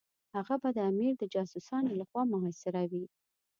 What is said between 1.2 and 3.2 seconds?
جاسوسانو لخوا محاصره وي.